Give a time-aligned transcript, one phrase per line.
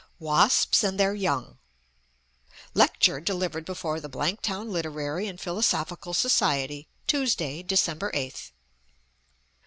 [0.17, 1.59] "WASPS AND THEIR YOUNG
[2.73, 8.49] "_Lecture delivered before the Blanktown Literary and Philosophical Society, Tuesday, December 8th.